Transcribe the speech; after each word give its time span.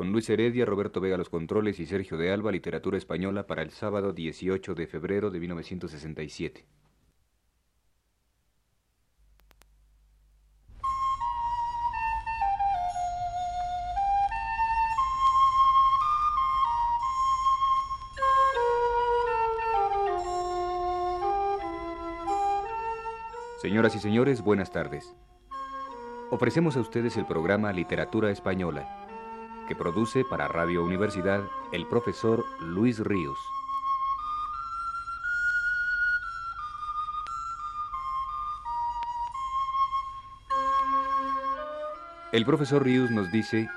con 0.00 0.12
Luis 0.12 0.30
Heredia, 0.30 0.64
Roberto 0.64 0.98
Vega 0.98 1.18
los 1.18 1.28
controles 1.28 1.78
y 1.78 1.84
Sergio 1.84 2.16
de 2.16 2.32
Alba, 2.32 2.50
literatura 2.50 2.96
española 2.96 3.46
para 3.46 3.60
el 3.60 3.68
sábado 3.68 4.14
18 4.14 4.74
de 4.74 4.86
febrero 4.86 5.30
de 5.30 5.38
1967. 5.40 6.64
Señoras 23.60 23.94
y 23.94 23.98
señores, 23.98 24.40
buenas 24.40 24.72
tardes. 24.72 25.14
Ofrecemos 26.30 26.78
a 26.78 26.80
ustedes 26.80 27.18
el 27.18 27.26
programa 27.26 27.70
Literatura 27.72 28.30
Española, 28.30 28.99
que 29.70 29.76
produce 29.76 30.24
para 30.24 30.48
Radio 30.48 30.82
Universidad 30.82 31.44
el 31.70 31.86
profesor 31.86 32.44
Luis 32.58 32.98
Ríos. 32.98 33.38
El 42.32 42.44
profesor 42.44 42.82
Ríos 42.82 43.12
nos 43.12 43.30
dice, 43.30 43.68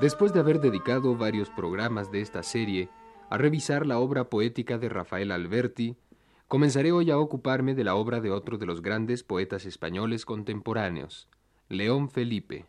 Después 0.00 0.32
de 0.32 0.40
haber 0.40 0.58
dedicado 0.58 1.14
varios 1.14 1.48
programas 1.50 2.10
de 2.10 2.20
esta 2.20 2.42
serie 2.42 2.88
a 3.30 3.38
revisar 3.38 3.86
la 3.86 4.00
obra 4.00 4.24
poética 4.24 4.78
de 4.78 4.88
Rafael 4.88 5.30
Alberti, 5.30 5.96
Comenzaré 6.48 6.90
hoy 6.90 7.12
a 7.12 7.18
ocuparme 7.18 7.74
de 7.76 7.84
la 7.84 7.94
obra 7.94 8.20
de 8.20 8.32
otro 8.32 8.58
de 8.58 8.66
los 8.66 8.82
grandes 8.82 9.22
poetas 9.22 9.64
españoles 9.64 10.24
contemporáneos, 10.24 11.28
León 11.68 12.08
Felipe. 12.08 12.66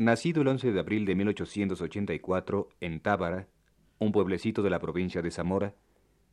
Nacido 0.00 0.40
el 0.40 0.48
11 0.48 0.72
de 0.72 0.80
abril 0.80 1.04
de 1.04 1.14
1884 1.14 2.70
en 2.80 3.00
Tábara, 3.00 3.48
un 3.98 4.12
pueblecito 4.12 4.62
de 4.62 4.70
la 4.70 4.78
provincia 4.78 5.20
de 5.20 5.30
Zamora, 5.30 5.74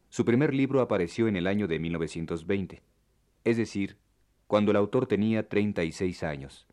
su 0.08 0.24
primer 0.24 0.54
libro 0.54 0.80
apareció 0.80 1.28
en 1.28 1.36
el 1.36 1.48
año 1.48 1.68
de 1.68 1.78
1920, 1.78 2.82
es 3.44 3.58
decir, 3.58 3.98
cuando 4.48 4.72
el 4.72 4.78
autor 4.78 5.06
tenía 5.06 5.50
36 5.50 6.24
años. 6.24 6.66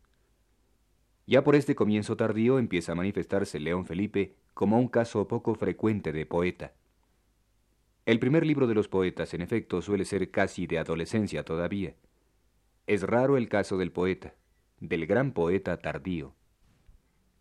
Ya 1.27 1.43
por 1.43 1.57
este 1.57 1.75
comienzo 1.75 2.15
tardío 2.15 2.59
empieza 2.59 2.93
a 2.93 2.95
manifestarse 2.95 3.59
León 3.59 3.85
Felipe 3.85 4.37
como 4.53 4.79
un 4.79 4.87
caso 4.87 5.27
poco 5.27 5.53
frecuente 5.53 6.13
de 6.13 6.25
poeta. 6.25 6.71
El 8.05 8.19
primer 8.19 8.45
libro 8.45 8.67
de 8.67 8.73
los 8.73 8.87
poetas, 8.87 9.33
en 9.33 9.41
efecto, 9.41 9.81
suele 9.81 10.05
ser 10.05 10.31
casi 10.31 10.65
de 10.65 10.79
adolescencia 10.79 11.43
todavía. 11.43 11.93
Es 12.87 13.03
raro 13.03 13.35
el 13.35 13.49
caso 13.49 13.75
del 13.75 13.91
poeta, 13.91 14.33
del 14.79 15.05
gran 15.05 15.33
poeta 15.33 15.75
tardío. 15.75 16.33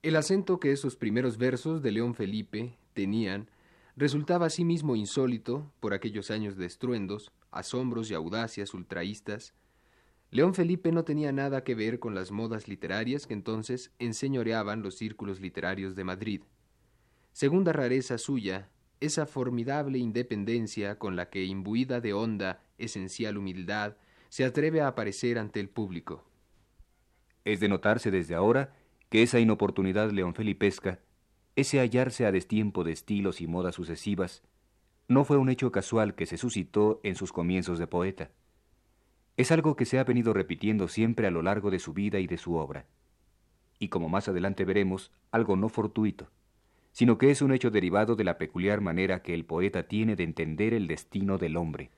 El 0.05 0.17
acento 0.17 0.61
que 0.61 0.71
esos 0.71 0.97
primeros 0.97 1.39
versos 1.39 1.81
de 1.81 1.91
León 1.91 2.15
Felipe 2.15 2.77
tenían 2.93 3.49
resultaba 3.97 4.45
asimismo 4.45 4.97
insólito 4.97 5.73
por 5.81 5.95
aquellos 5.95 6.31
años 6.31 6.59
de 6.59 6.67
estruendos, 6.67 7.33
asombros 7.51 8.11
y 8.11 8.15
audacias 8.15 8.75
ultraístas. 8.75 9.55
León 10.31 10.53
Felipe 10.53 10.93
no 10.93 11.05
tenía 11.05 11.33
nada 11.33 11.65
que 11.65 11.75
ver 11.75 12.01
con 12.01 12.15
las 12.15 12.33
modas 12.33 12.69
literarias 12.69 13.27
que 13.27 13.33
entonces 13.33 13.93
enseñoreaban 13.99 14.83
los 14.83 14.97
círculos 14.97 15.41
literarios 15.41 15.97
de 15.97 16.05
Madrid. 16.05 16.43
Segunda 17.33 17.73
rareza 17.73 18.19
suya, 18.19 18.69
esa 19.01 19.25
formidable 19.25 19.97
independencia 19.97 20.99
con 20.99 21.17
la 21.17 21.31
que, 21.31 21.47
imbuida 21.47 22.03
de 22.03 22.13
honda, 22.13 22.63
esencial 22.77 23.39
humildad, 23.39 23.97
se 24.29 24.45
atreve 24.45 24.83
a 24.83 24.89
aparecer 24.89 25.39
ante 25.39 25.61
el 25.61 25.71
público. 25.71 26.27
Es 27.47 27.59
de 27.61 27.71
notarse 27.71 28.11
desde 28.11 28.35
ahora 28.35 28.75
que 29.15 29.23
esa 29.23 29.39
inoportunidad 29.39 30.11
león 30.11 30.35
felipesca, 30.35 30.99
ese 31.55 31.79
hallarse 31.79 32.27
a 32.27 32.33
destiempo 32.33 32.83
de 32.83 32.91
estilos 32.91 33.41
y 33.41 33.47
modas 33.47 33.77
sucesivas, 33.77 34.43
no 35.07 35.25
fue 35.25 35.37
un 35.37 35.51
hecho 35.51 35.71
casual 35.71 36.17
que 36.17 36.27
se 36.27 36.37
suscitó 36.37 36.99
en 37.05 37.15
sus 37.15 37.33
comienzos 37.33 37.79
de 37.79 37.87
poeta. 37.87 38.33
Es 39.37 39.53
algo 39.53 39.77
que 39.77 39.85
se 39.85 40.01
ha 40.01 40.03
venido 40.03 40.33
repitiendo 40.33 40.89
siempre 40.89 41.29
a 41.29 41.31
lo 41.31 41.43
largo 41.43 41.71
de 41.71 41.79
su 41.79 41.93
vida 41.93 42.19
y 42.19 42.27
de 42.27 42.39
su 42.39 42.57
obra. 42.57 42.87
Y 43.79 43.87
como 43.87 44.09
más 44.09 44.27
adelante 44.27 44.65
veremos, 44.65 45.13
algo 45.31 45.55
no 45.55 45.69
fortuito 45.69 46.33
sino 46.91 47.17
que 47.19 47.31
es 47.31 47.41
un 47.41 47.53
hecho 47.53 47.71
derivado 47.71 48.17
de 48.17 48.25
la 48.25 48.37
peculiar 48.37 48.81
manera 48.81 49.23
que 49.23 49.33
el 49.33 49.45
poeta 49.45 49.87
tiene 49.87 50.17
de 50.17 50.25
entender 50.25 50.75
el 50.75 50.89
destino 50.89 51.39
del 51.39 51.57
hombre. 51.57 51.93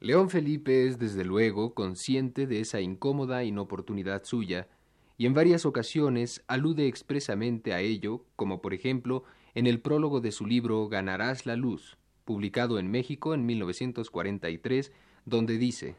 León 0.00 0.30
Felipe 0.30 0.86
es 0.86 0.98
desde 0.98 1.24
luego 1.24 1.74
consciente 1.74 2.46
de 2.46 2.60
esa 2.60 2.80
incómoda 2.80 3.44
inoportunidad 3.44 4.24
suya, 4.24 4.68
y 5.18 5.26
en 5.26 5.34
varias 5.34 5.66
ocasiones 5.66 6.44
alude 6.46 6.86
expresamente 6.86 7.74
a 7.74 7.80
ello, 7.80 8.24
como 8.36 8.62
por 8.62 8.72
ejemplo 8.72 9.24
en 9.54 9.66
el 9.66 9.80
prólogo 9.80 10.20
de 10.20 10.30
su 10.30 10.46
libro 10.46 10.88
Ganarás 10.88 11.44
la 11.44 11.56
luz, 11.56 11.98
publicado 12.24 12.78
en 12.78 12.88
México 12.88 13.34
en 13.34 13.44
1943, 13.44 14.92
donde 15.26 15.58
dice 15.58 15.96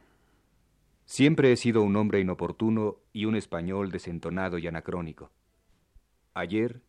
Siempre 1.05 1.51
he 1.51 1.57
sido 1.57 1.81
un 1.81 1.97
hombre 1.97 2.21
inoportuno 2.21 2.97
y 3.11 3.25
un 3.25 3.35
español 3.35 3.91
desentonado 3.91 4.57
y 4.57 4.67
anacrónico. 4.67 5.31
Ayer, 6.33 6.81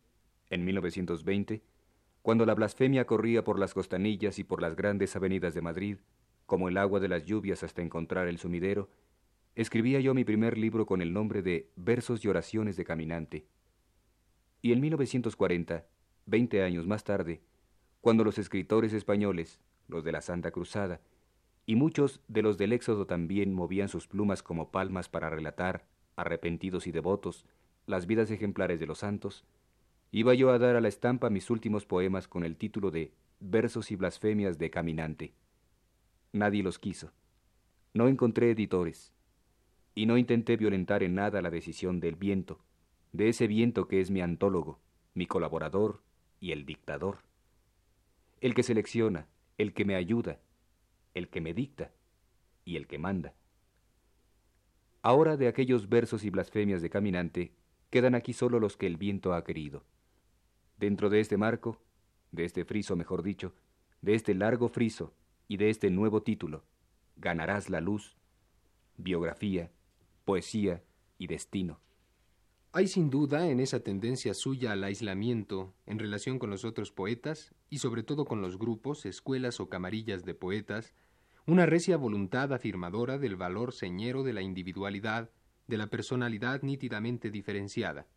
en 0.49 0.63
1920, 0.63 1.63
cuando 2.21 2.45
la 2.45 2.53
blasfemia 2.53 3.05
corría 3.05 3.43
por 3.43 3.59
las 3.59 3.73
costanillas 3.73 4.39
y 4.39 4.43
por 4.45 4.61
las 4.61 4.75
grandes 4.75 5.15
avenidas 5.15 5.53
de 5.53 5.61
Madrid, 5.61 5.97
como 6.45 6.69
el 6.69 6.77
agua 6.77 6.99
de 7.01 7.09
las 7.09 7.25
lluvias 7.25 7.63
hasta 7.63 7.81
encontrar 7.81 8.27
el 8.27 8.37
sumidero, 8.37 8.89
escribía 9.55 9.99
yo 9.99 10.13
mi 10.13 10.23
primer 10.23 10.57
libro 10.57 10.85
con 10.85 11.01
el 11.01 11.13
nombre 11.13 11.41
de 11.41 11.71
Versos 11.75 12.23
y 12.23 12.27
Oraciones 12.27 12.77
de 12.77 12.85
Caminante. 12.85 13.47
Y 14.61 14.71
en 14.71 14.79
1940, 14.79 15.85
veinte 16.25 16.63
años 16.63 16.87
más 16.87 17.03
tarde, 17.03 17.41
cuando 17.99 18.23
los 18.23 18.37
escritores 18.37 18.93
españoles, 18.93 19.59
los 19.87 20.03
de 20.03 20.11
la 20.11 20.21
Santa 20.21 20.51
Cruzada, 20.51 21.01
y 21.65 21.75
muchos 21.75 22.21
de 22.27 22.41
los 22.41 22.57
del 22.57 22.73
Éxodo 22.73 23.05
también 23.05 23.53
movían 23.53 23.89
sus 23.89 24.07
plumas 24.07 24.41
como 24.41 24.71
palmas 24.71 25.09
para 25.09 25.29
relatar, 25.29 25.85
arrepentidos 26.15 26.87
y 26.87 26.91
devotos, 26.91 27.45
las 27.85 28.07
vidas 28.07 28.31
ejemplares 28.31 28.79
de 28.79 28.87
los 28.87 28.99
santos, 28.99 29.45
iba 30.11 30.33
yo 30.33 30.51
a 30.51 30.59
dar 30.59 30.75
a 30.75 30.81
la 30.81 30.87
estampa 30.87 31.29
mis 31.29 31.49
últimos 31.49 31.85
poemas 31.85 32.27
con 32.27 32.43
el 32.43 32.57
título 32.57 32.91
de 32.91 33.13
Versos 33.39 33.91
y 33.91 33.95
Blasfemias 33.95 34.57
de 34.57 34.69
Caminante. 34.69 35.33
Nadie 36.31 36.63
los 36.63 36.79
quiso. 36.79 37.11
No 37.93 38.07
encontré 38.07 38.51
editores. 38.51 39.13
Y 39.93 40.05
no 40.05 40.17
intenté 40.17 40.57
violentar 40.57 41.03
en 41.03 41.15
nada 41.15 41.41
la 41.41 41.49
decisión 41.49 41.99
del 41.99 42.15
viento, 42.15 42.59
de 43.11 43.29
ese 43.29 43.47
viento 43.47 43.87
que 43.87 43.99
es 43.99 44.09
mi 44.09 44.21
antólogo, 44.21 44.79
mi 45.13 45.25
colaborador 45.25 46.01
y 46.39 46.51
el 46.51 46.65
dictador. 46.65 47.19
El 48.39 48.53
que 48.53 48.63
selecciona, 48.63 49.27
el 49.57 49.73
que 49.73 49.85
me 49.85 49.95
ayuda, 49.95 50.39
el 51.13 51.29
que 51.29 51.41
me 51.41 51.53
dicta 51.53 51.91
y 52.63 52.77
el 52.77 52.87
que 52.87 52.97
manda. 52.97 53.33
Ahora 55.01 55.35
de 55.35 55.47
aquellos 55.47 55.89
versos 55.89 56.23
y 56.23 56.29
blasfemias 56.29 56.81
de 56.81 56.89
caminante 56.89 57.53
quedan 57.89 58.15
aquí 58.15 58.33
solo 58.33 58.59
los 58.59 58.77
que 58.77 58.87
el 58.87 58.97
viento 58.97 59.33
ha 59.33 59.43
querido. 59.43 59.83
Dentro 60.77 61.09
de 61.09 61.19
este 61.19 61.37
marco, 61.37 61.81
de 62.31 62.45
este 62.45 62.65
friso 62.65 62.95
mejor 62.95 63.23
dicho, 63.23 63.53
de 64.01 64.15
este 64.15 64.33
largo 64.33 64.69
friso 64.69 65.13
y 65.47 65.57
de 65.57 65.69
este 65.69 65.89
nuevo 65.89 66.23
título, 66.23 66.63
ganarás 67.17 67.69
la 67.69 67.81
luz, 67.81 68.15
biografía, 68.97 69.71
poesía 70.23 70.83
y 71.17 71.27
destino. 71.27 71.79
Hay 72.73 72.87
sin 72.87 73.09
duda 73.09 73.49
en 73.49 73.59
esa 73.59 73.81
tendencia 73.81 74.33
suya 74.33 74.71
al 74.71 74.83
aislamiento 74.85 75.73
en 75.85 75.99
relación 75.99 76.39
con 76.39 76.49
los 76.49 76.63
otros 76.63 76.91
poetas 76.91 77.53
y 77.69 77.79
sobre 77.79 78.01
todo 78.01 78.23
con 78.23 78.41
los 78.41 78.57
grupos, 78.57 79.05
escuelas 79.05 79.59
o 79.59 79.67
camarillas 79.67 80.23
de 80.23 80.35
poetas, 80.35 80.93
una 81.45 81.65
recia 81.65 81.97
voluntad 81.97 82.53
afirmadora 82.53 83.17
del 83.17 83.35
valor 83.35 83.73
señero 83.73 84.23
de 84.23 84.31
la 84.31 84.41
individualidad, 84.41 85.31
de 85.67 85.77
la 85.77 85.87
personalidad 85.87 86.61
nítidamente 86.61 87.29
diferenciada. 87.29 88.07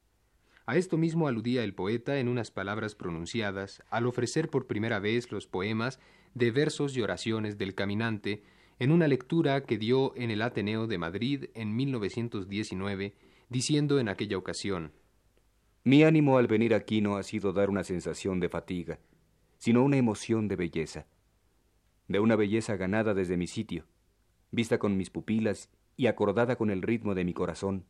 A 0.67 0.77
esto 0.77 0.97
mismo 0.97 1.27
aludía 1.27 1.65
el 1.65 1.75
poeta 1.75 2.19
en 2.19 2.29
unas 2.29 2.51
palabras 2.51 2.95
pronunciadas 2.95 3.83
al 3.91 4.07
ofrecer 4.07 4.51
por 4.51 4.67
primera 4.67 4.99
vez 4.99 5.33
los 5.33 5.47
poemas 5.47 5.99
de 6.35 6.53
versos 6.53 6.97
y 6.97 7.03
oraciones 7.03 7.59
del 7.59 7.75
caminante 7.75 8.45
en 8.79 8.91
una 8.91 9.07
lectura 9.07 9.63
que 9.63 9.79
dio 9.79 10.15
en 10.17 10.31
el 10.31 10.43
Ateneo 10.43 10.87
de 10.87 10.99
Madrid 10.99 11.45
en 11.55 11.75
1919, 11.77 13.15
diciendo 13.49 14.01
en 14.01 14.09
aquella 14.09 14.37
ocasión 14.37 14.93
Mi 15.85 16.03
ánimo 16.03 16.39
al 16.39 16.47
venir 16.47 16.75
aquí 16.75 17.01
no 17.01 17.17
ha 17.17 17.23
sido 17.23 17.53
dar 17.53 17.71
una 17.71 17.85
sensación 17.85 18.41
de 18.41 18.49
fatiga, 18.49 18.99
sino 19.59 19.85
una 19.85 19.97
emoción 19.97 20.49
de 20.49 20.57
belleza, 20.57 21.07
de 22.09 22.21
una 22.21 22.37
belleza 22.37 22.77
ganada 22.77 23.15
desde 23.15 23.37
mi 23.37 23.47
sitio, 23.47 23.87
vista 24.51 24.79
con 24.79 24.97
mis 24.97 25.11
pupilas 25.11 25.71
y 25.97 26.07
acordada 26.07 26.57
con 26.57 26.71
el 26.71 26.83
ritmo 26.83 27.15
de 27.15 27.25
mi 27.25 27.33
corazón, 27.33 27.85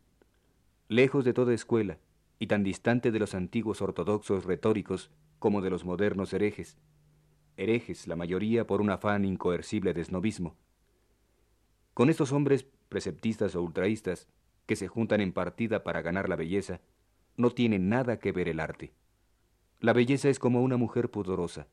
lejos 0.88 1.25
de 1.25 1.32
toda 1.32 1.54
escuela, 1.54 1.98
y 2.38 2.46
tan 2.46 2.62
distante 2.62 3.10
de 3.10 3.19
los 3.19 3.34
antiguos 3.34 3.80
ortodoxos 3.80 4.44
retóricos 4.44 5.10
como 5.38 5.62
de 5.62 5.70
los 5.70 5.84
modernos 5.84 6.32
herejes, 6.32 6.76
herejes 7.56 8.06
la 8.06 8.16
mayoría 8.16 8.66
por 8.66 8.80
un 8.80 8.90
afán 8.90 9.25
incoercible 9.25 9.94
de 9.94 10.04
snobismo. 10.04 10.56
Con 11.94 12.11
estos 12.11 12.32
hombres 12.32 12.67
preceptistas 12.88 13.55
o 13.55 13.62
ultraístas 13.62 14.29
que 14.67 14.76
se 14.76 14.88
juntan 14.88 15.20
en 15.20 15.32
partida 15.32 15.85
para 15.85 16.02
ganar 16.02 16.29
la 16.29 16.37
belleza, 16.37 16.81
no 17.37 17.50
tiene 17.50 17.79
nada 17.79 18.19
que 18.19 18.32
ver 18.32 18.49
el 18.49 18.61
arte. 18.61 18.93
La 19.81 19.93
belleza 19.93 20.29
es 20.29 20.38
como 20.38 20.62
una 20.62 20.76
mujer 20.76 21.11
pudorosa. 21.11 21.69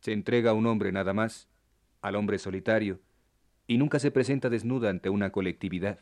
Se 0.00 0.12
entrega 0.12 0.50
a 0.50 0.54
un 0.54 0.66
hombre 0.66 0.92
nada 0.92 1.12
más, 1.12 1.48
al 2.00 2.16
hombre 2.16 2.38
solitario, 2.38 3.00
y 3.66 3.78
nunca 3.78 3.98
se 3.98 4.10
presenta 4.10 4.50
desnuda 4.50 4.90
ante 4.90 5.08
una 5.08 5.30
colectividad. 5.30 6.00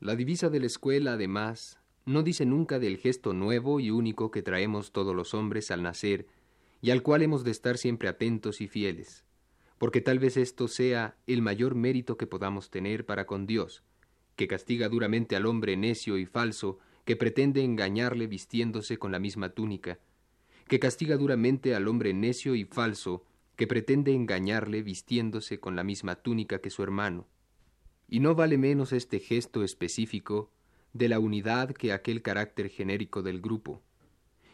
La 0.00 0.16
divisa 0.16 0.48
de 0.48 0.60
la 0.60 0.66
escuela, 0.66 1.14
además, 1.14 1.80
no 2.06 2.22
dice 2.22 2.46
nunca 2.46 2.78
del 2.78 2.98
gesto 2.98 3.34
nuevo 3.34 3.80
y 3.80 3.90
único 3.90 4.30
que 4.30 4.42
traemos 4.42 4.92
todos 4.92 5.14
los 5.14 5.34
hombres 5.34 5.70
al 5.70 5.82
nacer 5.82 6.26
y 6.80 6.90
al 6.90 7.02
cual 7.02 7.22
hemos 7.22 7.44
de 7.44 7.50
estar 7.50 7.76
siempre 7.76 8.08
atentos 8.08 8.60
y 8.60 8.68
fieles, 8.68 9.24
porque 9.78 10.00
tal 10.00 10.18
vez 10.18 10.36
esto 10.36 10.68
sea 10.68 11.16
el 11.26 11.40
mayor 11.40 11.74
mérito 11.74 12.16
que 12.16 12.26
podamos 12.26 12.70
tener 12.70 13.06
para 13.06 13.26
con 13.26 13.46
Dios, 13.46 13.84
que 14.36 14.48
castiga 14.48 14.88
duramente 14.88 15.36
al 15.36 15.46
hombre 15.46 15.76
necio 15.76 16.18
y 16.18 16.26
falso 16.26 16.78
que 17.04 17.16
pretende 17.16 17.62
engañarle 17.62 18.26
vistiéndose 18.26 18.98
con 18.98 19.12
la 19.12 19.18
misma 19.18 19.50
túnica, 19.50 19.98
que 20.66 20.78
castiga 20.78 21.16
duramente 21.16 21.74
al 21.74 21.88
hombre 21.88 22.12
necio 22.12 22.54
y 22.54 22.64
falso 22.64 23.24
que 23.56 23.66
pretende 23.66 24.12
engañarle 24.12 24.82
vistiéndose 24.82 25.58
con 25.58 25.74
la 25.74 25.82
misma 25.82 26.16
túnica 26.16 26.60
que 26.60 26.70
su 26.70 26.82
hermano. 26.82 27.26
Y 28.08 28.20
no 28.20 28.34
vale 28.34 28.58
menos 28.58 28.92
este 28.92 29.18
gesto 29.18 29.64
específico 29.64 30.52
de 30.92 31.08
la 31.08 31.18
unidad 31.18 31.72
que 31.72 31.92
aquel 31.92 32.22
carácter 32.22 32.68
genérico 32.68 33.22
del 33.22 33.40
grupo. 33.40 33.82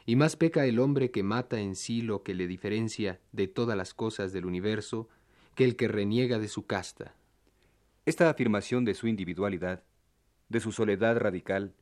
Y 0.07 0.17
más 0.17 0.37
peca 0.37 0.67
el 0.67 0.79
hombre 0.79 1.11
que 1.11 1.23
mata 1.23 1.61
en 1.61 1.77
sí 1.77 2.03
lo 2.03 2.23
que 2.23 2.35
le 2.35 2.47
diferencia 2.47 3.21
de 3.33 3.49
todas 3.49 3.77
las 3.77 3.95
cosas 3.95 4.33
del 4.33 4.45
universo 4.45 5.09
que 5.55 5.65
el 5.65 5.77
que 5.77 5.89
reniega 5.89 6.39
de 6.39 6.49
su 6.49 6.67
casta. 6.67 7.15
Esta 8.05 8.29
afirmación 8.29 8.85
de 8.85 8.95
su 8.95 9.09
individualidad, 9.09 9.83
de 10.49 10.61
su 10.61 10.73
soledad 10.73 11.17
radical, 11.19 11.75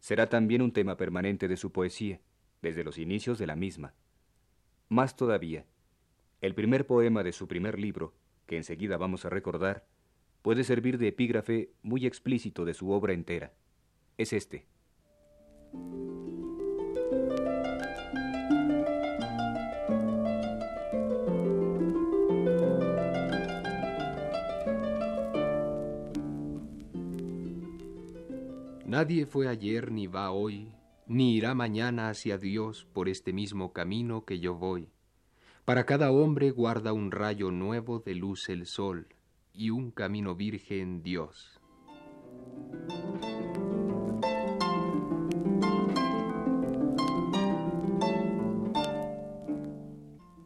será 0.00 0.28
también 0.28 0.60
un 0.60 0.72
tema 0.72 0.96
permanente 0.96 1.48
de 1.48 1.56
su 1.56 1.72
poesía, 1.72 2.20
desde 2.60 2.84
los 2.84 2.98
inicios 2.98 3.38
de 3.38 3.46
la 3.46 3.56
misma. 3.56 3.94
Más 4.88 5.16
todavía, 5.16 5.64
el 6.42 6.54
primer 6.54 6.86
poema 6.86 7.22
de 7.22 7.32
su 7.32 7.48
primer 7.48 7.78
libro, 7.78 8.12
que 8.46 8.56
enseguida 8.56 8.98
vamos 8.98 9.24
a 9.24 9.30
recordar, 9.30 9.86
puede 10.42 10.64
servir 10.64 10.98
de 10.98 11.08
epígrafe 11.08 11.70
muy 11.82 12.04
explícito 12.04 12.64
de 12.64 12.74
su 12.74 12.90
obra 12.90 13.14
entera. 13.14 13.54
Es 14.18 14.32
este. 14.32 14.66
Nadie 28.92 29.24
fue 29.24 29.48
ayer 29.48 29.90
ni 29.90 30.06
va 30.06 30.30
hoy, 30.32 30.74
ni 31.06 31.34
irá 31.34 31.54
mañana 31.54 32.10
hacia 32.10 32.36
Dios 32.36 32.86
por 32.92 33.08
este 33.08 33.32
mismo 33.32 33.72
camino 33.72 34.26
que 34.26 34.38
yo 34.38 34.54
voy 34.54 34.90
para 35.64 35.86
cada 35.86 36.10
hombre 36.10 36.50
guarda 36.50 36.92
un 36.92 37.10
rayo 37.10 37.50
nuevo 37.50 38.00
de 38.00 38.14
luz 38.14 38.50
el 38.50 38.66
sol 38.66 39.06
y 39.54 39.70
un 39.70 39.92
camino 39.92 40.34
virgen 40.34 41.02
Dios. 41.02 41.58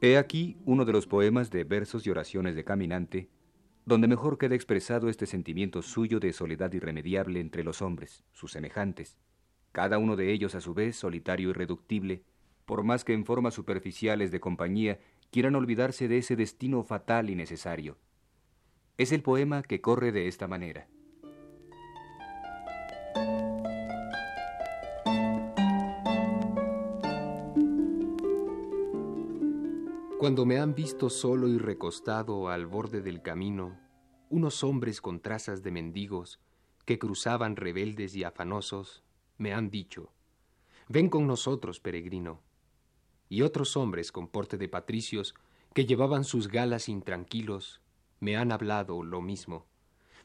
He 0.00 0.18
aquí 0.18 0.58
uno 0.66 0.84
de 0.84 0.92
los 0.92 1.08
poemas 1.08 1.50
de 1.50 1.64
versos 1.64 2.06
y 2.06 2.10
oraciones 2.10 2.54
de 2.54 2.62
Caminante, 2.62 3.28
donde 3.86 4.08
mejor 4.08 4.36
queda 4.36 4.56
expresado 4.56 5.08
este 5.08 5.26
sentimiento 5.26 5.80
suyo 5.80 6.18
de 6.18 6.32
soledad 6.32 6.72
irremediable 6.72 7.38
entre 7.38 7.62
los 7.62 7.80
hombres, 7.80 8.24
sus 8.32 8.50
semejantes, 8.50 9.16
cada 9.70 9.98
uno 9.98 10.16
de 10.16 10.32
ellos 10.32 10.56
a 10.56 10.60
su 10.60 10.74
vez 10.74 10.96
solitario 10.96 11.50
y 11.50 11.52
reductible, 11.52 12.24
por 12.64 12.82
más 12.82 13.04
que 13.04 13.14
en 13.14 13.24
formas 13.24 13.54
superficiales 13.54 14.32
de 14.32 14.40
compañía 14.40 14.98
quieran 15.30 15.54
olvidarse 15.54 16.08
de 16.08 16.18
ese 16.18 16.34
destino 16.34 16.82
fatal 16.82 17.30
y 17.30 17.36
necesario. 17.36 17.96
Es 18.98 19.12
el 19.12 19.22
poema 19.22 19.62
que 19.62 19.80
corre 19.80 20.10
de 20.10 20.26
esta 20.26 20.48
manera. 20.48 20.88
Cuando 30.26 30.44
me 30.44 30.58
han 30.58 30.74
visto 30.74 31.08
solo 31.08 31.46
y 31.46 31.56
recostado 31.56 32.48
al 32.48 32.66
borde 32.66 33.00
del 33.00 33.22
camino, 33.22 33.78
unos 34.28 34.64
hombres 34.64 35.00
con 35.00 35.20
trazas 35.20 35.62
de 35.62 35.70
mendigos 35.70 36.40
que 36.84 36.98
cruzaban 36.98 37.54
rebeldes 37.54 38.16
y 38.16 38.24
afanosos, 38.24 39.04
me 39.38 39.54
han 39.54 39.70
dicho, 39.70 40.10
Ven 40.88 41.10
con 41.10 41.28
nosotros, 41.28 41.78
peregrino 41.78 42.42
y 43.28 43.42
otros 43.42 43.76
hombres 43.76 44.10
con 44.10 44.26
porte 44.26 44.58
de 44.58 44.68
patricios 44.68 45.36
que 45.72 45.86
llevaban 45.86 46.24
sus 46.24 46.48
galas 46.48 46.88
intranquilos 46.88 47.80
me 48.18 48.36
han 48.36 48.50
hablado 48.50 49.04
lo 49.04 49.22
mismo. 49.22 49.68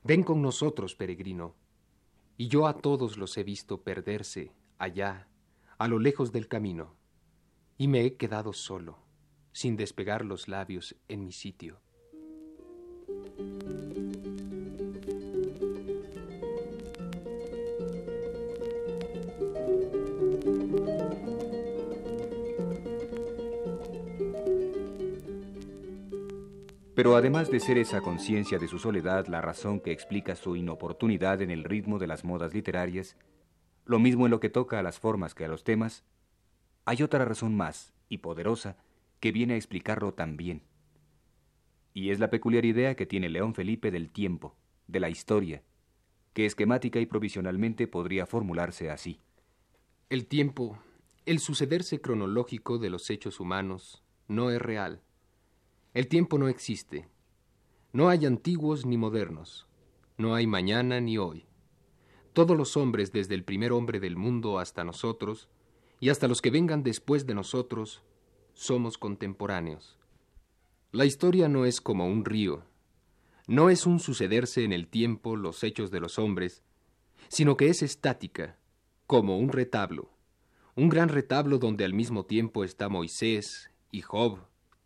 Ven 0.03 0.23
con 0.23 0.41
nosotros, 0.41 0.95
peregrino. 0.95 1.53
Y 2.37 2.47
yo 2.47 2.65
a 2.65 2.75
todos 2.75 3.17
los 3.17 3.37
he 3.37 3.43
visto 3.43 3.83
perderse 3.83 4.51
allá, 4.79 5.27
a 5.77 5.87
lo 5.87 5.99
lejos 5.99 6.31
del 6.31 6.47
camino, 6.47 6.95
y 7.77 7.87
me 7.87 8.03
he 8.03 8.15
quedado 8.15 8.51
solo, 8.51 9.10
sin 9.51 9.75
despegar 9.77 10.25
los 10.25 10.47
labios 10.47 10.95
en 11.07 11.25
mi 11.25 11.31
sitio. 11.31 11.79
Pero 26.93 27.15
además 27.15 27.49
de 27.49 27.59
ser 27.59 27.79
esa 27.79 28.01
conciencia 28.01 28.59
de 28.59 28.67
su 28.67 28.77
soledad 28.77 29.25
la 29.25 29.41
razón 29.41 29.79
que 29.79 29.91
explica 29.91 30.35
su 30.35 30.55
inoportunidad 30.55 31.41
en 31.41 31.49
el 31.49 31.63
ritmo 31.63 31.97
de 31.97 32.05
las 32.05 32.23
modas 32.23 32.53
literarias, 32.53 33.15
lo 33.85 33.97
mismo 33.97 34.27
en 34.27 34.31
lo 34.31 34.39
que 34.39 34.49
toca 34.49 34.77
a 34.77 34.83
las 34.83 34.99
formas 34.99 35.33
que 35.33 35.45
a 35.45 35.47
los 35.47 35.63
temas, 35.63 36.03
hay 36.85 37.01
otra 37.01 37.25
razón 37.25 37.55
más 37.55 37.93
y 38.07 38.19
poderosa 38.19 38.77
que 39.21 39.31
viene 39.31 39.53
a 39.53 39.57
explicarlo 39.57 40.13
también. 40.13 40.63
Y 41.93 42.09
es 42.09 42.19
la 42.19 42.29
peculiar 42.29 42.65
idea 42.65 42.95
que 42.95 43.05
tiene 43.05 43.29
León 43.29 43.55
Felipe 43.55 43.89
del 43.89 44.11
tiempo, 44.11 44.57
de 44.87 44.99
la 44.99 45.09
historia, 45.09 45.63
que 46.33 46.45
esquemática 46.45 46.99
y 46.99 47.05
provisionalmente 47.05 47.87
podría 47.87 48.25
formularse 48.25 48.89
así. 48.89 49.21
El 50.09 50.27
tiempo, 50.27 50.77
el 51.25 51.39
sucederse 51.39 52.01
cronológico 52.01 52.77
de 52.77 52.89
los 52.89 53.09
hechos 53.09 53.39
humanos, 53.39 54.03
no 54.27 54.51
es 54.51 54.61
real 54.61 55.01
el 55.93 56.07
tiempo 56.07 56.37
no 56.37 56.47
existe. 56.47 57.09
No 57.91 58.07
hay 58.07 58.25
antiguos 58.25 58.85
ni 58.85 58.95
modernos. 58.95 59.67
No 60.17 60.35
hay 60.35 60.47
mañana 60.47 61.01
ni 61.01 61.17
hoy. 61.17 61.45
Todos 62.31 62.55
los 62.55 62.77
hombres, 62.77 63.11
desde 63.11 63.35
el 63.35 63.43
primer 63.43 63.73
hombre 63.73 63.99
del 63.99 64.15
mundo 64.15 64.57
hasta 64.59 64.85
nosotros, 64.85 65.49
y 65.99 66.07
hasta 66.07 66.29
los 66.29 66.41
que 66.41 66.49
vengan 66.49 66.81
después 66.81 67.27
de 67.27 67.33
nosotros, 67.33 68.03
somos 68.53 68.97
contemporáneos. 68.97 69.97
La 70.91 71.05
historia 71.05 71.47
no 71.47 71.65
es 71.65 71.81
como 71.81 72.07
un 72.07 72.25
río, 72.25 72.63
no 73.47 73.69
es 73.69 73.85
un 73.85 73.99
sucederse 73.99 74.63
en 74.63 74.73
el 74.73 74.87
tiempo 74.87 75.35
los 75.35 75.63
hechos 75.63 75.91
de 75.91 75.99
los 75.99 76.19
hombres, 76.19 76.63
sino 77.27 77.57
que 77.57 77.69
es 77.69 77.81
estática, 77.81 78.57
como 79.07 79.37
un 79.37 79.49
retablo, 79.49 80.09
un 80.75 80.89
gran 80.89 81.09
retablo 81.09 81.57
donde 81.57 81.83
al 81.83 81.93
mismo 81.93 82.25
tiempo 82.25 82.63
está 82.63 82.87
Moisés 82.89 83.71
y 83.91 84.01
Job 84.01 84.39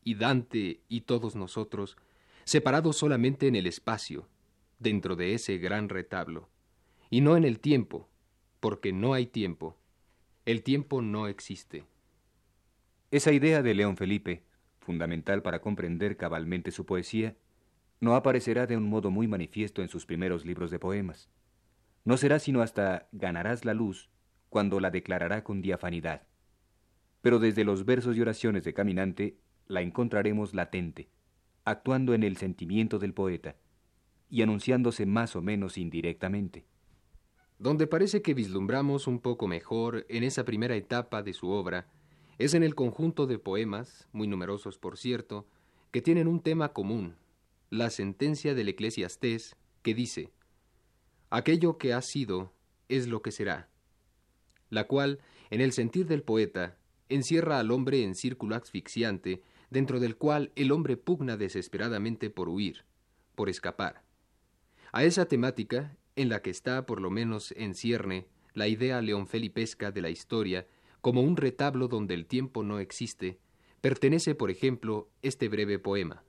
y 0.03 0.15
Dante 0.15 0.81
y 0.87 1.01
todos 1.01 1.35
nosotros, 1.35 1.97
separados 2.43 2.97
solamente 2.97 3.47
en 3.47 3.55
el 3.55 3.67
espacio, 3.67 4.27
dentro 4.79 5.15
de 5.15 5.33
ese 5.33 5.57
gran 5.57 5.89
retablo, 5.89 6.49
y 7.09 7.21
no 7.21 7.37
en 7.37 7.43
el 7.43 7.59
tiempo, 7.59 8.09
porque 8.59 8.93
no 8.93 9.13
hay 9.13 9.25
tiempo. 9.25 9.77
El 10.45 10.63
tiempo 10.63 11.01
no 11.01 11.27
existe. 11.27 11.85
Esa 13.11 13.31
idea 13.31 13.61
de 13.61 13.75
León 13.75 13.97
Felipe, 13.97 14.43
fundamental 14.79 15.41
para 15.41 15.61
comprender 15.61 16.17
cabalmente 16.17 16.71
su 16.71 16.85
poesía, 16.85 17.35
no 17.99 18.15
aparecerá 18.15 18.67
de 18.67 18.77
un 18.77 18.83
modo 18.83 19.11
muy 19.11 19.27
manifiesto 19.27 19.81
en 19.81 19.89
sus 19.89 20.05
primeros 20.05 20.45
libros 20.45 20.71
de 20.71 20.79
poemas. 20.79 21.29
No 22.03 22.17
será 22.17 22.39
sino 22.39 22.61
hasta 22.61 23.07
Ganarás 23.11 23.63
la 23.63 23.73
luz 23.73 24.09
cuando 24.49 24.79
la 24.79 24.91
declarará 24.91 25.43
con 25.43 25.61
diafanidad. 25.61 26.27
Pero 27.21 27.39
desde 27.39 27.63
los 27.63 27.85
versos 27.85 28.17
y 28.17 28.21
oraciones 28.21 28.63
de 28.63 28.73
Caminante 28.73 29.37
la 29.67 29.81
encontraremos 29.81 30.53
latente, 30.53 31.09
actuando 31.63 32.13
en 32.13 32.23
el 32.23 32.37
sentimiento 32.37 32.99
del 32.99 33.13
poeta 33.13 33.55
y 34.29 34.41
anunciándose 34.41 35.05
más 35.05 35.35
o 35.35 35.41
menos 35.41 35.77
indirectamente. 35.77 36.65
Donde 37.57 37.87
parece 37.87 38.21
que 38.21 38.33
vislumbramos 38.33 39.07
un 39.07 39.19
poco 39.19 39.47
mejor 39.47 40.05
en 40.09 40.23
esa 40.23 40.43
primera 40.43 40.75
etapa 40.75 41.23
de 41.23 41.33
su 41.33 41.49
obra 41.49 41.87
es 42.37 42.53
en 42.53 42.63
el 42.63 42.75
conjunto 42.75 43.27
de 43.27 43.39
poemas, 43.39 44.07
muy 44.11 44.27
numerosos 44.27 44.77
por 44.77 44.97
cierto, 44.97 45.47
que 45.91 46.01
tienen 46.01 46.27
un 46.27 46.41
tema 46.41 46.73
común, 46.73 47.15
la 47.69 47.89
sentencia 47.89 48.53
del 48.53 48.69
eclesiastés 48.69 49.55
que 49.81 49.93
dice, 49.93 50.31
aquello 51.29 51.77
que 51.77 51.93
ha 51.93 52.01
sido 52.01 52.53
es 52.89 53.07
lo 53.07 53.21
que 53.21 53.31
será, 53.31 53.69
la 54.69 54.87
cual 54.87 55.19
En 55.51 55.61
el 55.61 55.73
sentir 55.73 56.07
del 56.07 56.23
poeta, 56.23 56.75
encierra 57.07 57.59
al 57.59 57.69
hombre 57.69 58.03
en 58.03 58.15
círculo 58.15 58.55
asfixiante, 58.55 59.43
dentro 59.69 59.99
del 59.99 60.17
cual 60.17 60.51
el 60.55 60.71
hombre 60.71 60.97
pugna 60.97 61.37
desesperadamente 61.37 62.31
por 62.31 62.49
huir, 62.49 62.83
por 63.35 63.47
escapar. 63.47 64.01
A 64.91 65.03
esa 65.03 65.25
temática, 65.25 65.95
en 66.15 66.29
la 66.29 66.41
que 66.41 66.49
está 66.49 66.85
por 66.87 66.99
lo 66.99 67.11
menos 67.11 67.53
en 67.57 67.75
cierne 67.75 68.27
la 68.53 68.67
idea 68.67 69.01
leonfelipesca 69.01 69.91
de 69.91 70.01
la 70.01 70.09
historia 70.09 70.65
como 71.05 71.21
un 71.21 71.37
retablo 71.37 71.87
donde 71.87 72.15
el 72.15 72.25
tiempo 72.25 72.63
no 72.63 72.79
existe, 72.79 73.37
pertenece, 73.79 74.33
por 74.33 74.49
ejemplo, 74.49 75.07
este 75.21 75.49
breve 75.49 75.77
poema. 75.77 76.23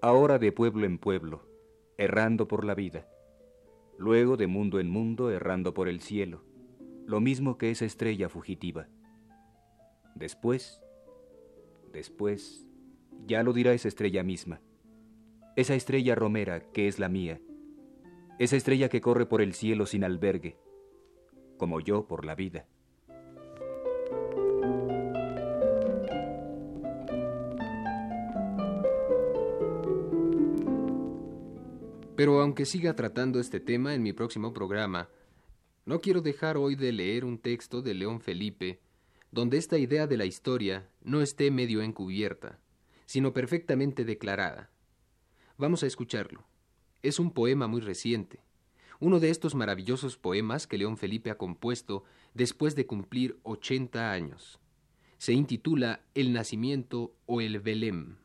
Ahora 0.00 0.38
de 0.38 0.52
pueblo 0.52 0.86
en 0.86 0.98
pueblo, 0.98 1.48
errando 1.98 2.46
por 2.46 2.64
la 2.64 2.76
vida, 2.76 3.08
luego 3.98 4.36
de 4.36 4.46
mundo 4.46 4.78
en 4.78 4.88
mundo, 4.88 5.32
errando 5.32 5.74
por 5.74 5.88
el 5.88 6.00
cielo, 6.00 6.44
lo 7.06 7.18
mismo 7.18 7.58
que 7.58 7.72
esa 7.72 7.86
estrella 7.86 8.28
fugitiva. 8.28 8.86
Después, 10.14 10.80
después, 11.92 12.66
ya 13.26 13.42
lo 13.42 13.52
dirá 13.52 13.72
esa 13.72 13.88
estrella 13.88 14.22
misma, 14.22 14.60
esa 15.56 15.74
estrella 15.74 16.14
romera 16.14 16.60
que 16.72 16.88
es 16.88 16.98
la 16.98 17.08
mía, 17.08 17.40
esa 18.38 18.56
estrella 18.56 18.88
que 18.88 19.00
corre 19.00 19.26
por 19.26 19.42
el 19.42 19.54
cielo 19.54 19.86
sin 19.86 20.04
albergue, 20.04 20.56
como 21.56 21.80
yo 21.80 22.06
por 22.06 22.24
la 22.24 22.34
vida. 22.34 22.66
Pero 32.16 32.40
aunque 32.40 32.66
siga 32.66 32.94
tratando 32.94 33.40
este 33.40 33.58
tema 33.58 33.94
en 33.94 34.02
mi 34.02 34.12
próximo 34.12 34.52
programa, 34.52 35.08
no 35.86 36.00
quiero 36.00 36.20
dejar 36.20 36.56
hoy 36.56 36.76
de 36.76 36.92
leer 36.92 37.24
un 37.24 37.38
texto 37.38 37.82
de 37.82 37.94
León 37.94 38.20
Felipe, 38.20 38.80
donde 39.32 39.56
esta 39.56 39.78
idea 39.78 40.06
de 40.06 40.16
la 40.16 40.26
historia 40.26 40.88
no 41.02 41.22
esté 41.22 41.50
medio 41.50 41.82
encubierta, 41.82 42.60
sino 43.06 43.32
perfectamente 43.32 44.04
declarada. 44.04 44.70
Vamos 45.56 45.82
a 45.82 45.86
escucharlo. 45.86 46.44
Es 47.02 47.18
un 47.18 47.32
poema 47.32 47.66
muy 47.66 47.80
reciente, 47.80 48.40
uno 49.00 49.18
de 49.18 49.30
estos 49.30 49.56
maravillosos 49.56 50.16
poemas 50.16 50.68
que 50.68 50.78
León 50.78 50.96
Felipe 50.96 51.30
ha 51.30 51.38
compuesto 51.38 52.04
después 52.34 52.76
de 52.76 52.86
cumplir 52.86 53.40
ochenta 53.42 54.12
años. 54.12 54.60
Se 55.18 55.32
intitula 55.32 56.04
El 56.14 56.32
nacimiento 56.32 57.14
o 57.26 57.40
el 57.40 57.58
Belém. 57.58 58.18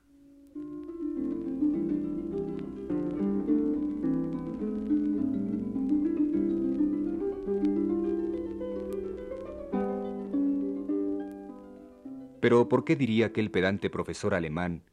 Pero 12.47 12.69
¿por 12.69 12.85
qué 12.85 12.95
diría 12.95 13.25
aquel 13.25 13.51
pedante 13.51 13.89
profesor 13.89 14.33
alemán 14.33 14.83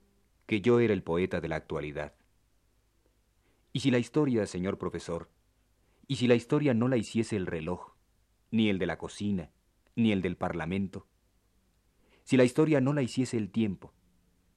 que 0.45 0.61
yo 0.61 0.81
era 0.81 0.93
el 0.93 1.05
poeta 1.05 1.41
de 1.41 1.47
la 1.47 1.55
actualidad? 1.55 2.13
¿Y 3.73 3.79
si 3.79 3.93
la 3.93 4.01
historia, 4.01 4.45
señor 4.47 4.77
profesor, 4.77 5.31
y 6.09 6.17
si 6.17 6.27
la 6.27 6.35
historia 6.35 6.75
no 6.75 6.89
la 6.89 6.97
hiciese 6.97 7.37
el 7.37 7.47
reloj, 7.47 7.93
ni 8.51 8.71
el 8.71 8.81
de 8.81 8.87
la 8.87 8.99
cocina, 8.99 9.53
ni 9.95 10.11
el 10.11 10.21
del 10.21 10.37
parlamento? 10.37 11.07
Si 12.25 12.37
la 12.37 12.43
historia 12.43 12.81
no 12.81 12.93
la 12.93 13.03
hiciese 13.03 13.37
el 13.37 13.53
tiempo, 13.53 13.93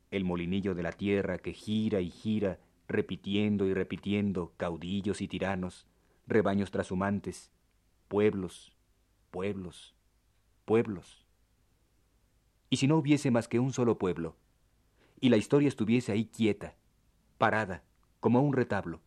el 0.09 0.25
molinillo 0.25 0.73
de 0.73 0.81
la 0.81 0.91
tierra 0.91 1.37
que 1.37 1.53
gira 1.53 2.01
y 2.01 2.09
gira, 2.09 2.59
repitiendo 2.87 3.67
y 3.67 3.75
repitiendo 3.75 4.55
caudillos 4.57 5.21
y 5.21 5.27
tiranos, 5.27 5.85
rebaños 6.25 6.71
trashumantes, 6.71 7.51
pueblos, 8.07 8.75
pueblos, 9.29 9.93
pueblos 10.65 11.26
y 12.69 12.77
si 12.77 12.87
no 12.87 12.97
hubiese 12.97 13.31
más 13.31 13.47
que 13.47 13.59
un 13.59 13.73
solo 13.73 13.97
pueblo, 13.97 14.35
y 15.19 15.29
la 15.29 15.37
historia 15.37 15.67
estuviese 15.67 16.11
ahí 16.11 16.25
quieta, 16.25 16.75
parada, 17.37 17.83
como 18.19 18.41
un 18.41 18.53
retablo, 18.53 19.01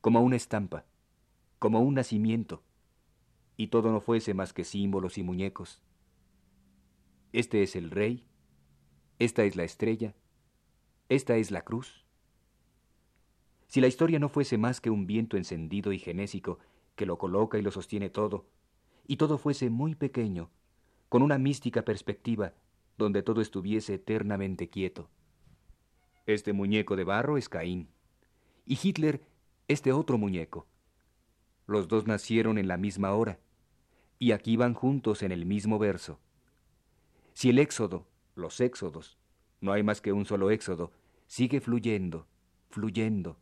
como 0.00 0.20
una 0.20 0.36
estampa, 0.36 0.84
como 1.58 1.80
un 1.80 1.94
nacimiento, 1.94 2.62
y 3.56 3.68
todo 3.68 3.92
no 3.92 4.00
fuese 4.00 4.34
más 4.34 4.52
que 4.52 4.64
símbolos 4.64 5.18
y 5.18 5.22
muñecos. 5.22 5.80
Este 7.32 7.62
es 7.62 7.76
el 7.76 7.90
rey, 7.90 8.24
esta 9.18 9.44
es 9.44 9.56
la 9.56 9.64
estrella, 9.64 10.14
esta 11.08 11.36
es 11.36 11.50
la 11.50 11.62
cruz. 11.62 12.04
Si 13.68 13.80
la 13.80 13.86
historia 13.86 14.18
no 14.18 14.28
fuese 14.28 14.58
más 14.58 14.80
que 14.80 14.90
un 14.90 15.06
viento 15.06 15.36
encendido 15.36 15.92
y 15.92 15.98
genésico 15.98 16.58
que 16.96 17.06
lo 17.06 17.18
coloca 17.18 17.58
y 17.58 17.62
lo 17.62 17.70
sostiene 17.70 18.10
todo, 18.10 18.46
y 19.06 19.16
todo 19.16 19.38
fuese 19.38 19.70
muy 19.70 19.94
pequeño, 19.94 20.50
con 21.08 21.22
una 21.22 21.38
mística 21.38 21.84
perspectiva, 21.84 22.54
donde 22.96 23.22
todo 23.22 23.40
estuviese 23.40 23.94
eternamente 23.94 24.68
quieto. 24.68 25.08
Este 26.26 26.52
muñeco 26.52 26.96
de 26.96 27.04
barro 27.04 27.36
es 27.36 27.48
Caín, 27.48 27.88
y 28.66 28.78
Hitler 28.82 29.22
este 29.68 29.92
otro 29.92 30.18
muñeco. 30.18 30.66
Los 31.66 31.88
dos 31.88 32.06
nacieron 32.06 32.58
en 32.58 32.68
la 32.68 32.76
misma 32.76 33.12
hora, 33.12 33.38
y 34.18 34.32
aquí 34.32 34.56
van 34.56 34.74
juntos 34.74 35.22
en 35.22 35.32
el 35.32 35.46
mismo 35.46 35.78
verso. 35.78 36.20
Si 37.32 37.50
el 37.50 37.58
éxodo, 37.58 38.06
los 38.34 38.60
éxodos, 38.60 39.18
no 39.60 39.72
hay 39.72 39.82
más 39.82 40.00
que 40.00 40.12
un 40.12 40.24
solo 40.24 40.50
éxodo, 40.50 40.92
sigue 41.26 41.60
fluyendo, 41.60 42.26
fluyendo, 42.70 43.38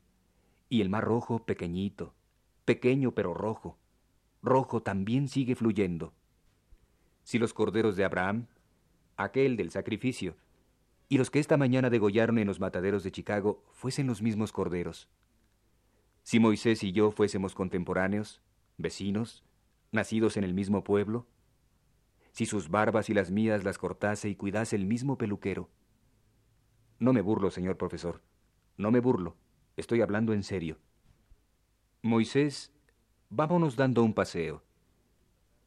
y 0.68 0.80
el 0.80 0.88
mar 0.88 1.04
rojo 1.04 1.44
pequeñito, 1.44 2.14
pequeño 2.64 3.12
pero 3.12 3.34
rojo, 3.34 3.76
rojo 4.42 4.82
también 4.82 5.28
sigue 5.28 5.54
fluyendo. 5.54 6.12
Si 7.24 7.38
los 7.38 7.52
corderos 7.54 7.96
de 7.96 8.04
Abraham, 8.04 8.46
aquel 9.16 9.56
del 9.56 9.70
sacrificio, 9.70 10.36
y 11.08 11.18
los 11.18 11.30
que 11.30 11.38
esta 11.38 11.56
mañana 11.56 11.90
degollaron 11.90 12.38
en 12.38 12.46
los 12.46 12.60
mataderos 12.60 13.04
de 13.04 13.12
Chicago 13.12 13.62
fuesen 13.72 14.06
los 14.06 14.22
mismos 14.22 14.52
corderos. 14.52 15.08
Si 16.22 16.40
Moisés 16.40 16.82
y 16.82 16.92
yo 16.92 17.10
fuésemos 17.10 17.54
contemporáneos, 17.54 18.40
vecinos, 18.78 19.44
nacidos 19.90 20.36
en 20.36 20.44
el 20.44 20.54
mismo 20.54 20.84
pueblo, 20.84 21.26
si 22.30 22.46
sus 22.46 22.70
barbas 22.70 23.10
y 23.10 23.14
las 23.14 23.30
mías 23.30 23.62
las 23.64 23.76
cortase 23.76 24.28
y 24.28 24.36
cuidase 24.36 24.74
el 24.76 24.86
mismo 24.86 25.18
peluquero. 25.18 25.68
No 26.98 27.12
me 27.12 27.20
burlo, 27.20 27.50
señor 27.50 27.76
profesor, 27.76 28.22
no 28.76 28.90
me 28.90 29.00
burlo, 29.00 29.36
estoy 29.76 30.00
hablando 30.00 30.32
en 30.32 30.42
serio. 30.42 30.78
Moisés, 32.00 32.72
vámonos 33.28 33.76
dando 33.76 34.02
un 34.02 34.14
paseo. 34.14 34.62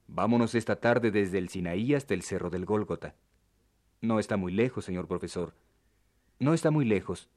Vámonos 0.07 0.55
esta 0.55 0.79
tarde 0.79 1.11
desde 1.11 1.37
el 1.37 1.49
Sinaí 1.49 1.93
hasta 1.93 2.13
el 2.13 2.21
cerro 2.21 2.49
del 2.49 2.65
Gólgota. 2.65 3.15
No 4.01 4.19
está 4.19 4.37
muy 4.37 4.51
lejos, 4.51 4.85
señor 4.85 5.07
profesor. 5.07 5.53
No 6.39 6.53
está 6.53 6.71
muy 6.71 6.85
lejos. 6.85 7.29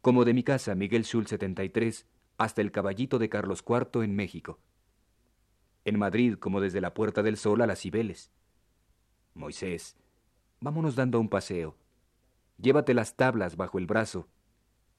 Como 0.00 0.24
de 0.24 0.34
mi 0.34 0.42
casa, 0.42 0.74
Miguel 0.74 1.04
Schultz 1.04 1.30
73, 1.30 2.06
hasta 2.38 2.62
el 2.62 2.72
Caballito 2.72 3.18
de 3.18 3.28
Carlos 3.28 3.64
IV 3.68 4.02
en 4.02 4.14
México. 4.14 4.58
En 5.84 5.98
Madrid, 5.98 6.34
como 6.34 6.60
desde 6.60 6.80
la 6.80 6.94
Puerta 6.94 7.22
del 7.22 7.36
Sol 7.36 7.60
a 7.60 7.66
las 7.66 7.80
Cibeles. 7.80 8.30
Moisés, 9.34 9.96
vámonos 10.60 10.94
dando 10.94 11.20
un 11.20 11.28
paseo. 11.28 11.76
Llévate 12.58 12.94
las 12.94 13.16
tablas 13.16 13.56
bajo 13.56 13.78
el 13.78 13.86
brazo 13.86 14.28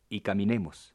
y 0.09 0.21
caminemos. 0.21 0.93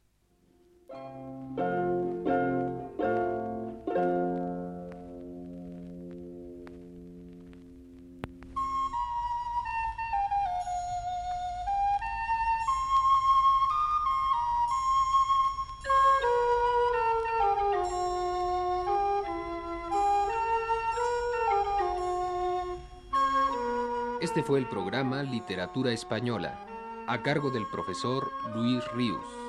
Este 24.19 24.41
fue 24.41 24.57
el 24.57 24.67
programa 24.67 25.21
Literatura 25.21 25.91
Española, 25.91 26.65
a 27.05 27.21
cargo 27.21 27.51
del 27.51 27.67
profesor 27.67 28.31
Luis 28.55 28.83
Ríos. 28.93 29.46